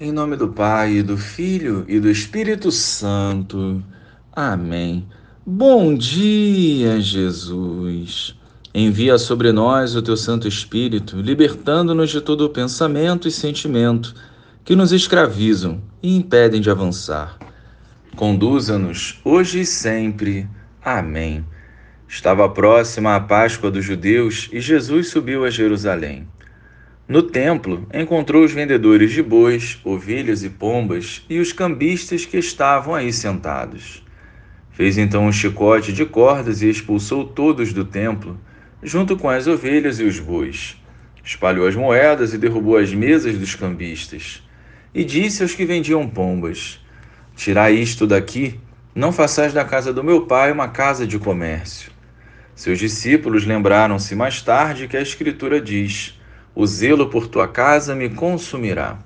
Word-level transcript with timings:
Em 0.00 0.10
nome 0.10 0.34
do 0.34 0.48
Pai, 0.48 1.04
do 1.04 1.16
Filho 1.16 1.84
e 1.86 2.00
do 2.00 2.10
Espírito 2.10 2.72
Santo. 2.72 3.80
Amém. 4.32 5.06
Bom 5.46 5.94
dia, 5.94 7.00
Jesus. 7.00 8.34
Envia 8.74 9.16
sobre 9.18 9.52
nós 9.52 9.94
o 9.94 10.02
teu 10.02 10.16
Santo 10.16 10.48
Espírito, 10.48 11.20
libertando-nos 11.20 12.10
de 12.10 12.20
todo 12.20 12.50
pensamento 12.50 13.28
e 13.28 13.30
sentimento 13.30 14.16
que 14.64 14.74
nos 14.74 14.90
escravizam 14.90 15.80
e 16.02 16.16
impedem 16.16 16.60
de 16.60 16.70
avançar. 16.70 17.38
Conduza-nos 18.16 19.20
hoje 19.24 19.60
e 19.60 19.64
sempre. 19.64 20.48
Amém. 20.84 21.44
Estava 22.08 22.48
próxima 22.48 23.14
a 23.14 23.20
Páscoa 23.20 23.70
dos 23.70 23.84
judeus 23.84 24.50
e 24.52 24.60
Jesus 24.60 25.10
subiu 25.10 25.44
a 25.44 25.50
Jerusalém. 25.50 26.26
No 27.06 27.22
templo, 27.22 27.86
encontrou 27.92 28.42
os 28.42 28.52
vendedores 28.52 29.12
de 29.12 29.22
bois, 29.22 29.78
ovelhas 29.84 30.42
e 30.42 30.48
pombas 30.48 31.22
e 31.28 31.38
os 31.38 31.52
cambistas 31.52 32.24
que 32.24 32.38
estavam 32.38 32.94
aí 32.94 33.12
sentados. 33.12 34.02
Fez 34.70 34.96
então 34.96 35.26
um 35.26 35.32
chicote 35.32 35.92
de 35.92 36.06
cordas 36.06 36.62
e 36.62 36.70
expulsou 36.70 37.26
todos 37.26 37.74
do 37.74 37.84
templo, 37.84 38.40
junto 38.82 39.18
com 39.18 39.28
as 39.28 39.46
ovelhas 39.46 40.00
e 40.00 40.04
os 40.04 40.18
bois. 40.18 40.82
Espalhou 41.22 41.66
as 41.66 41.76
moedas 41.76 42.32
e 42.32 42.38
derrubou 42.38 42.78
as 42.78 42.94
mesas 42.94 43.36
dos 43.36 43.54
cambistas. 43.54 44.42
E 44.94 45.04
disse 45.04 45.42
aos 45.42 45.54
que 45.54 45.66
vendiam 45.66 46.08
pombas: 46.08 46.80
Tirai 47.36 47.74
isto 47.74 48.06
daqui, 48.06 48.58
não 48.94 49.12
façais 49.12 49.52
da 49.52 49.64
casa 49.64 49.92
do 49.92 50.02
meu 50.02 50.22
pai 50.22 50.50
uma 50.50 50.68
casa 50.68 51.06
de 51.06 51.18
comércio. 51.18 51.92
Seus 52.54 52.78
discípulos 52.78 53.44
lembraram-se 53.44 54.14
mais 54.14 54.40
tarde 54.40 54.88
que 54.88 54.96
a 54.96 55.02
Escritura 55.02 55.60
diz 55.60 56.18
o 56.54 56.66
zelo 56.66 57.08
por 57.08 57.26
tua 57.26 57.48
casa 57.48 57.94
me 57.94 58.08
consumirá. 58.08 58.98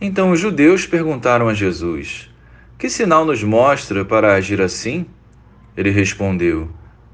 Então 0.00 0.30
os 0.30 0.40
judeus 0.40 0.86
perguntaram 0.86 1.48
a 1.48 1.54
Jesus: 1.54 2.30
Que 2.78 2.88
sinal 2.88 3.24
nos 3.24 3.42
mostra 3.42 4.04
para 4.04 4.34
agir 4.34 4.60
assim? 4.60 5.06
Ele 5.76 5.90
respondeu: 5.90 6.68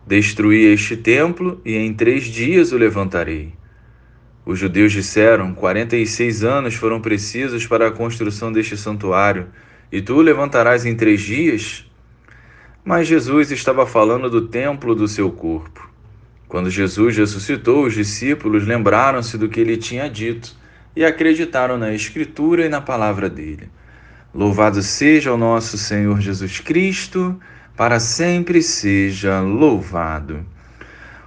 Destruí 0.07 0.65
este 0.73 0.97
templo 0.97 1.61
e 1.65 1.77
em 1.77 1.93
três 1.93 2.25
dias 2.25 2.73
o 2.73 2.79
levantarei. 2.79 3.53
Os 4.47 4.59
judeus 4.59 4.93
disseram: 4.93 5.53
Quarenta 5.53 5.97
e 5.97 6.07
seis 6.07 6.43
anos 6.45 6.75
foram 6.75 7.01
precisos 7.01 7.67
para 7.67 7.89
a 7.89 7.93
construção 7.93 8.51
deste 8.51 8.77
santuário, 8.77 9.49
e 9.93 10.01
tu 10.01 10.15
o 10.15 10.23
levantarás 10.23 10.87
em 10.87 10.97
três 10.97 11.21
dias? 11.21 11.85
Mas 12.85 13.07
Jesus 13.07 13.51
estava 13.51 13.87
falando 13.87 14.31
do 14.31 14.49
templo 14.49 14.95
do 14.95 15.07
seu 15.07 15.31
corpo. 15.31 15.88
Quando 16.49 16.71
Jesus 16.71 17.15
ressuscitou, 17.15 17.85
os 17.85 17.93
discípulos 17.93 18.67
lembraram-se 18.67 19.37
do 19.37 19.51
que 19.51 19.61
ele 19.61 19.77
tinha 19.77 20.09
dito 20.09 20.57
e 20.97 21.05
acreditaram 21.05 21.77
na 21.77 21.93
Escritura 21.93 22.65
e 22.65 22.71
na 22.71 22.81
palavra 22.81 23.29
dele. 23.29 23.69
Louvado 24.35 24.83
seja 24.83 25.33
o 25.33 25.37
nosso 25.37 25.77
Senhor 25.77 26.19
Jesus 26.21 26.59
Cristo, 26.59 27.39
para 27.77 28.01
sempre 28.01 28.63
seja 28.63 29.41
louvado. 29.41 30.45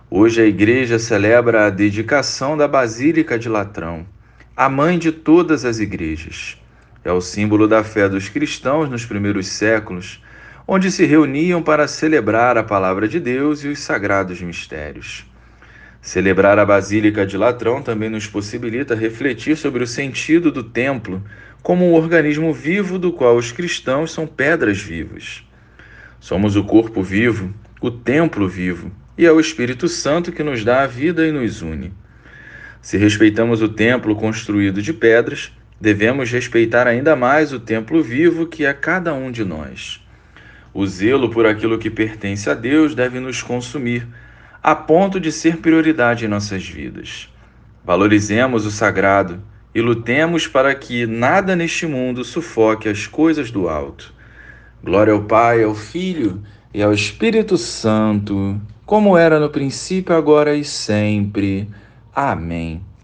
Hoje 0.10 0.42
a 0.42 0.46
igreja 0.46 0.98
celebra 0.98 1.68
a 1.68 1.70
dedicação 1.70 2.58
da 2.58 2.68
Basílica 2.68 3.38
de 3.38 3.48
Latrão, 3.48 4.06
a 4.58 4.68
mãe 4.68 4.98
de 4.98 5.12
todas 5.12 5.66
as 5.66 5.80
igrejas. 5.80 6.58
É 7.04 7.12
o 7.12 7.22
símbolo 7.22 7.68
da 7.68 7.84
fé 7.84 8.10
dos 8.10 8.28
cristãos 8.28 8.90
nos 8.90 9.06
primeiros 9.06 9.48
séculos 9.48 10.22
onde 10.74 10.90
se 10.90 11.06
reuniam 11.06 11.62
para 11.62 11.86
celebrar 11.86 12.58
a 12.58 12.64
palavra 12.64 13.06
de 13.06 13.20
Deus 13.20 13.62
e 13.62 13.68
os 13.68 13.80
sagrados 13.80 14.42
mistérios. 14.42 15.26
Celebrar 16.02 16.58
a 16.58 16.66
Basílica 16.66 17.26
de 17.26 17.36
Latrão 17.36 17.82
também 17.82 18.10
nos 18.10 18.26
possibilita 18.26 18.96
refletir 18.96 19.58
sobre 19.58 19.84
o 19.84 19.88
sentido 19.88 20.50
do 20.50 20.64
templo 20.64 21.22
como 21.62 21.86
um 21.86 21.94
organismo 21.94 22.54
vivo 22.54 22.98
do 22.98 23.12
qual 23.12 23.36
os 23.36 23.52
cristãos 23.52 24.14
são 24.14 24.26
pedras 24.26 24.82
vivas. 24.82 25.46
Somos 26.22 26.56
o 26.56 26.64
corpo 26.64 27.04
vivo, 27.04 27.54
o 27.82 27.92
templo 27.92 28.48
vivo, 28.48 28.94
e 29.18 29.26
é 29.26 29.32
o 29.32 29.42
Espírito 29.42 29.90
Santo 29.90 30.32
que 30.32 30.42
nos 30.42 30.64
dá 30.64 30.84
a 30.84 30.88
vida 30.88 31.28
e 31.28 31.34
nos 31.34 31.62
une. 31.62 31.92
Se 32.82 32.96
respeitamos 32.96 33.62
o 33.62 33.68
templo 33.68 34.16
construído 34.16 34.82
de 34.82 34.94
pedras, 34.94 35.52
devemos 35.82 36.32
respeitar 36.32 36.88
ainda 36.88 37.14
mais 37.14 37.52
o 37.52 37.60
templo 37.60 38.02
vivo 38.02 38.48
que 38.48 38.64
é 38.64 38.74
cada 38.74 39.14
um 39.14 39.30
de 39.30 39.44
nós. 39.44 40.02
O 40.74 40.86
zelo 40.86 41.30
por 41.30 41.46
aquilo 41.46 41.78
que 41.78 41.90
pertence 41.90 42.50
a 42.50 42.54
Deus 42.54 42.96
deve 42.96 43.20
nos 43.20 43.42
consumir, 43.42 44.08
a 44.64 44.76
ponto 44.76 45.20
de 45.20 45.32
ser 45.32 45.58
prioridade 45.58 46.26
em 46.26 46.28
nossas 46.28 46.68
vidas. 46.68 47.30
Valorizemos 47.84 48.66
o 48.66 48.72
sagrado 48.72 49.42
e 49.74 49.82
lutemos 49.82 50.48
para 50.48 50.74
que 50.76 51.06
nada 51.06 51.56
neste 51.56 51.86
mundo 51.88 52.24
sufoque 52.24 52.88
as 52.88 53.08
coisas 53.08 53.52
do 53.52 53.68
alto. 53.68 54.14
Glória 54.84 55.14
ao 55.14 55.24
Pai, 55.24 55.64
ao 55.64 55.74
Filho 55.74 56.42
e 56.74 56.82
ao 56.82 56.94
Espírito 56.94 57.58
Santo, 57.58 58.60
como 58.86 59.18
era 59.18 59.40
no 59.40 59.50
princípio, 59.50 60.16
agora 60.16 60.56
e 60.56 60.64
sempre. 60.64 61.70
Amém. 62.14 62.82